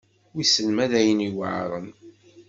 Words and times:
Wissen 0.33 0.67
ma 0.75 0.85
d 0.91 0.93
ayen 0.99 1.25
yuεren. 1.29 1.87